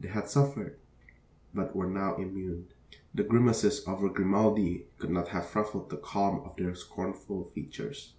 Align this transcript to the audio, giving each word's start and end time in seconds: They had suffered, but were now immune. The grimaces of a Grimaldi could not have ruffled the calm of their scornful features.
They 0.00 0.08
had 0.08 0.28
suffered, 0.28 0.76
but 1.54 1.76
were 1.76 1.86
now 1.86 2.16
immune. 2.16 2.66
The 3.14 3.22
grimaces 3.22 3.78
of 3.86 4.02
a 4.02 4.08
Grimaldi 4.08 4.86
could 4.98 5.10
not 5.10 5.28
have 5.28 5.54
ruffled 5.54 5.90
the 5.90 5.96
calm 5.98 6.40
of 6.40 6.56
their 6.56 6.74
scornful 6.74 7.44
features. 7.54 8.12